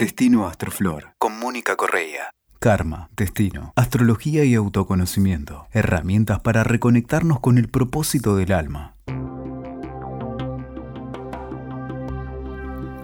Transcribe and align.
Destino 0.00 0.46
Astroflor, 0.46 1.12
con 1.18 1.38
Mónica 1.38 1.76
Correa. 1.76 2.30
Karma, 2.58 3.10
destino, 3.18 3.74
astrología 3.76 4.44
y 4.44 4.54
autoconocimiento. 4.54 5.66
Herramientas 5.72 6.40
para 6.40 6.64
reconectarnos 6.64 7.38
con 7.38 7.58
el 7.58 7.68
propósito 7.68 8.34
del 8.34 8.52
alma. 8.52 8.96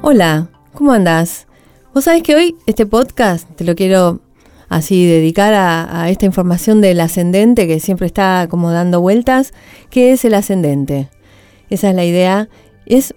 Hola, 0.01 0.48
¿cómo 0.72 0.95
andás? 0.95 1.46
Vos 1.93 2.04
sabés 2.04 2.22
que 2.22 2.35
hoy 2.35 2.56
este 2.65 2.87
podcast 2.87 3.47
te 3.56 3.65
lo 3.65 3.74
quiero 3.76 4.22
así 4.71 5.04
dedicar 5.04 5.53
a, 5.53 6.01
a, 6.01 6.08
esta 6.08 6.24
información 6.24 6.81
del 6.81 7.01
ascendente 7.01 7.67
que 7.67 7.78
siempre 7.78 8.06
está 8.06 8.47
como 8.49 8.71
dando 8.71 9.03
vueltas. 9.03 9.53
¿Qué 9.90 10.13
es 10.13 10.24
el 10.24 10.33
ascendente? 10.33 11.10
Esa 11.69 11.90
es 11.90 11.94
la 11.94 12.06
idea. 12.06 12.49
Es 12.87 13.15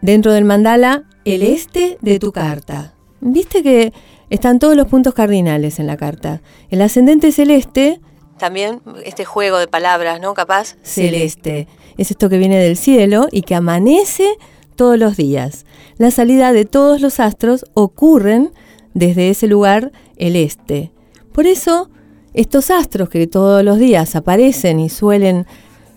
dentro 0.00 0.32
del 0.32 0.44
mandala 0.44 1.02
el 1.24 1.42
este 1.42 1.98
de 2.02 2.20
tu 2.20 2.30
carta. 2.30 2.95
Viste 3.32 3.62
que 3.62 3.92
están 4.30 4.58
todos 4.58 4.76
los 4.76 4.86
puntos 4.86 5.14
cardinales 5.14 5.78
en 5.78 5.86
la 5.86 5.96
carta. 5.96 6.42
El 6.70 6.80
ascendente 6.80 7.32
celeste, 7.32 8.00
también 8.38 8.82
este 9.04 9.24
juego 9.24 9.58
de 9.58 9.66
palabras, 9.66 10.20
¿no? 10.20 10.34
Capaz, 10.34 10.76
celeste. 10.82 11.66
Es 11.96 12.10
esto 12.10 12.28
que 12.28 12.38
viene 12.38 12.58
del 12.58 12.76
cielo 12.76 13.28
y 13.32 13.42
que 13.42 13.54
amanece 13.54 14.36
todos 14.76 14.98
los 14.98 15.16
días. 15.16 15.64
La 15.96 16.10
salida 16.10 16.52
de 16.52 16.66
todos 16.66 17.00
los 17.00 17.18
astros 17.18 17.64
ocurren 17.74 18.52
desde 18.94 19.30
ese 19.30 19.46
lugar, 19.46 19.92
el 20.16 20.36
este. 20.36 20.92
Por 21.32 21.46
eso, 21.46 21.90
estos 22.32 22.70
astros 22.70 23.08
que 23.08 23.26
todos 23.26 23.64
los 23.64 23.78
días 23.78 24.14
aparecen 24.14 24.78
y 24.78 24.88
suelen 24.88 25.46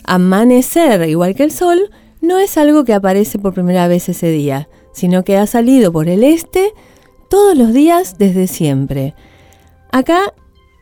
amanecer 0.04 1.08
igual 1.08 1.36
que 1.36 1.44
el 1.44 1.52
sol, 1.52 1.92
no 2.22 2.40
es 2.40 2.58
algo 2.58 2.86
que 2.86 2.94
aparece 2.94 3.38
por 3.38 3.54
primera 3.54 3.88
vez 3.88 4.10
ese 4.10 4.32
día, 4.32 4.68
sino 4.94 5.24
que 5.24 5.38
ha 5.38 5.46
salido 5.46 5.92
por 5.92 6.10
el 6.10 6.24
este 6.24 6.74
todos 7.30 7.58
los 7.58 7.74
días 7.74 8.18
desde 8.18 8.48
siempre. 8.48 9.16
Acá 9.92 10.34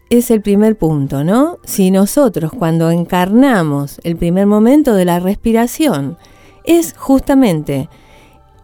es 0.10 0.32
el 0.32 0.42
primer 0.42 0.78
punto, 0.78 1.24
¿no? 1.24 1.60
Si 1.64 1.92
nosotros 1.92 2.52
cuando 2.58 2.90
encarnamos 2.92 4.00
el 4.04 4.16
primer 4.16 4.46
momento 4.48 4.94
de 4.94 5.06
la 5.06 5.20
respiración 5.20 6.18
es 6.64 6.94
justamente 6.98 7.90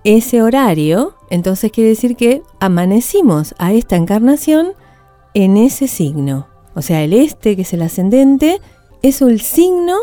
ese 0.03 0.42
horario, 0.42 1.16
entonces 1.30 1.72
quiere 1.72 1.92
decir 1.92 2.16
que 2.16 2.42
amanecimos 2.59 3.56
a 3.58 3.73
esta 3.73 3.95
encarnación 3.95 4.73
en 5.34 5.58
ese 5.58 5.88
signo. 5.88 6.47
O 6.75 6.81
sea, 6.81 7.03
el 7.03 7.14
este, 7.14 7.56
que 7.56 7.62
es 7.62 7.73
el 7.73 7.81
ascendente, 7.81 8.59
es 9.02 9.22
el 9.22 9.42
signo 9.42 9.95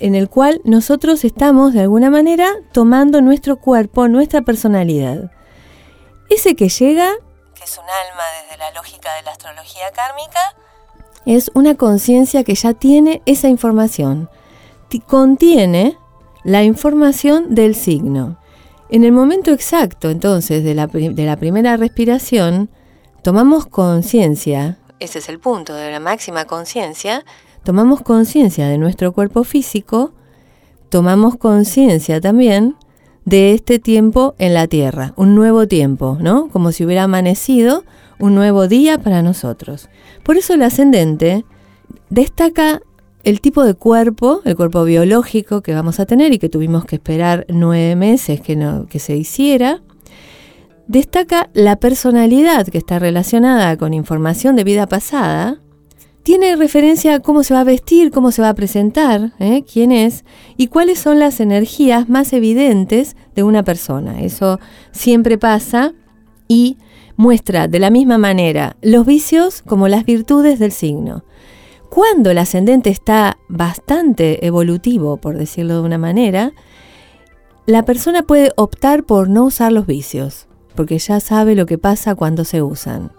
en 0.00 0.14
el 0.14 0.28
cual 0.28 0.60
nosotros 0.64 1.24
estamos 1.24 1.72
de 1.72 1.80
alguna 1.80 2.10
manera 2.10 2.48
tomando 2.72 3.20
nuestro 3.20 3.56
cuerpo, 3.56 4.08
nuestra 4.08 4.42
personalidad. 4.42 5.30
Ese 6.34 6.56
que 6.56 6.70
llega, 6.70 7.12
que 7.54 7.64
es 7.64 7.76
un 7.76 7.84
alma 7.84 8.22
desde 8.42 8.56
la 8.56 8.70
lógica 8.72 9.14
de 9.16 9.22
la 9.22 9.32
astrología 9.32 9.90
kármica, 9.94 10.40
es 11.26 11.50
una 11.52 11.74
conciencia 11.74 12.42
que 12.42 12.54
ya 12.54 12.72
tiene 12.72 13.20
esa 13.26 13.48
información. 13.48 14.30
Contiene 15.06 15.98
la 16.42 16.62
información 16.62 17.54
del 17.54 17.74
signo. 17.74 18.38
En 18.88 19.04
el 19.04 19.12
momento 19.12 19.50
exacto, 19.50 20.08
entonces, 20.08 20.64
de 20.64 20.74
la, 20.74 20.86
de 20.86 21.24
la 21.26 21.36
primera 21.36 21.76
respiración, 21.76 22.70
tomamos 23.20 23.66
conciencia, 23.66 24.78
ese 25.00 25.18
es 25.18 25.28
el 25.28 25.38
punto 25.38 25.74
de 25.74 25.90
la 25.90 26.00
máxima 26.00 26.46
conciencia, 26.46 27.26
tomamos 27.62 28.00
conciencia 28.00 28.68
de 28.68 28.78
nuestro 28.78 29.12
cuerpo 29.12 29.44
físico, 29.44 30.14
tomamos 30.88 31.36
conciencia 31.36 32.22
también 32.22 32.76
de 33.24 33.52
este 33.54 33.78
tiempo 33.78 34.34
en 34.38 34.54
la 34.54 34.66
Tierra, 34.66 35.12
un 35.16 35.34
nuevo 35.34 35.68
tiempo, 35.68 36.18
¿no? 36.20 36.48
Como 36.48 36.72
si 36.72 36.84
hubiera 36.84 37.04
amanecido 37.04 37.84
un 38.18 38.34
nuevo 38.34 38.68
día 38.68 38.98
para 38.98 39.22
nosotros. 39.22 39.88
Por 40.22 40.36
eso 40.36 40.54
el 40.54 40.62
ascendente 40.62 41.44
destaca 42.10 42.80
el 43.24 43.40
tipo 43.40 43.64
de 43.64 43.74
cuerpo, 43.74 44.40
el 44.44 44.56
cuerpo 44.56 44.84
biológico 44.84 45.62
que 45.62 45.74
vamos 45.74 46.00
a 46.00 46.06
tener 46.06 46.32
y 46.32 46.38
que 46.38 46.48
tuvimos 46.48 46.84
que 46.84 46.96
esperar 46.96 47.46
nueve 47.48 47.96
meses 47.96 48.40
que, 48.40 48.58
que 48.88 48.98
se 48.98 49.16
hiciera. 49.16 49.82
Destaca 50.88 51.48
la 51.54 51.76
personalidad 51.76 52.66
que 52.66 52.78
está 52.78 52.98
relacionada 52.98 53.76
con 53.76 53.94
información 53.94 54.56
de 54.56 54.64
vida 54.64 54.86
pasada, 54.86 55.60
tiene 56.22 56.54
referencia 56.56 57.14
a 57.14 57.20
cómo 57.20 57.42
se 57.42 57.54
va 57.54 57.60
a 57.60 57.64
vestir, 57.64 58.10
cómo 58.10 58.30
se 58.30 58.42
va 58.42 58.50
a 58.50 58.54
presentar, 58.54 59.32
¿eh? 59.38 59.64
quién 59.70 59.92
es 59.92 60.24
y 60.56 60.68
cuáles 60.68 60.98
son 60.98 61.18
las 61.18 61.40
energías 61.40 62.08
más 62.08 62.32
evidentes 62.32 63.16
de 63.34 63.42
una 63.42 63.64
persona. 63.64 64.22
Eso 64.22 64.60
siempre 64.92 65.36
pasa 65.38 65.94
y 66.48 66.78
muestra 67.16 67.68
de 67.68 67.78
la 67.78 67.90
misma 67.90 68.18
manera 68.18 68.76
los 68.82 69.04
vicios 69.04 69.62
como 69.62 69.88
las 69.88 70.04
virtudes 70.04 70.58
del 70.58 70.72
signo. 70.72 71.24
Cuando 71.90 72.30
el 72.30 72.38
ascendente 72.38 72.88
está 72.88 73.36
bastante 73.48 74.46
evolutivo, 74.46 75.18
por 75.18 75.36
decirlo 75.36 75.74
de 75.74 75.80
una 75.82 75.98
manera, 75.98 76.52
la 77.66 77.84
persona 77.84 78.22
puede 78.22 78.50
optar 78.56 79.04
por 79.04 79.28
no 79.28 79.44
usar 79.44 79.72
los 79.72 79.86
vicios, 79.86 80.46
porque 80.74 80.98
ya 80.98 81.20
sabe 81.20 81.54
lo 81.54 81.66
que 81.66 81.78
pasa 81.78 82.14
cuando 82.14 82.44
se 82.44 82.62
usan. 82.62 83.12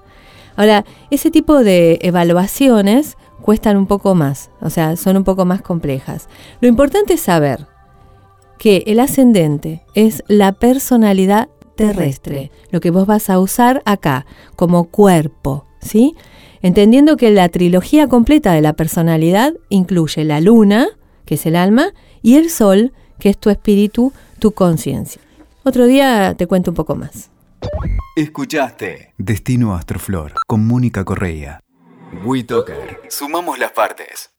Ahora, 0.56 0.86
ese 1.09 1.31
tipo 1.31 1.64
de 1.64 2.00
evaluaciones 2.02 3.18
cuestan 3.41 3.78
un 3.78 3.88
poco 3.88 4.16
más, 4.16 4.50
o 4.62 4.69
sea, 4.69 4.96
son 4.96 5.18
un 5.18 5.24
poco 5.24 5.46
más 5.46 5.62
complejas. 5.62 6.30
Lo 6.62 6.68
importante 6.68 7.16
es 7.16 7.22
saber 7.22 7.68
que 8.58 8.84
el 8.88 9.00
ascendente 9.00 9.84
es 9.96 10.24
la 10.28 10.53
personalidad 10.53 11.50
terrestre, 11.75 12.52
lo 12.72 12.80
que 12.80 12.91
vos 12.91 13.06
vas 13.06 13.30
a 13.30 13.40
usar 13.40 13.81
acá 13.86 14.25
como 14.56 14.86
cuerpo, 14.86 15.66
¿sí? 15.81 16.16
Entendiendo 16.62 17.18
que 17.18 17.31
la 17.31 17.50
trilogía 17.50 18.08
completa 18.08 18.53
de 18.53 18.62
la 18.62 18.74
personalidad 18.74 19.53
incluye 19.70 20.24
la 20.24 20.40
luna, 20.40 20.88
que 21.25 21.35
es 21.35 21.46
el 21.46 21.58
alma, 21.58 21.88
y 22.22 22.35
el 22.35 22.50
sol, 22.50 22.94
que 23.20 23.30
es 23.30 23.38
tu 23.38 23.50
espíritu, 23.50 24.14
tu 24.40 24.52
conciencia. 24.52 25.22
Otro 25.64 25.85
día 25.85 26.35
te 26.38 26.47
cuento 26.47 26.72
un 26.72 26.75
poco 26.75 26.96
más. 26.96 27.30
Escuchaste 28.16 29.12
Destino 29.25 29.73
Astroflor 29.73 30.34
con 30.45 30.67
Mónica 30.67 31.06
Correa. 31.06 31.61
WeToker. 32.25 33.03
Sumamos 33.07 33.57
las 33.57 33.72
partes. 33.72 34.32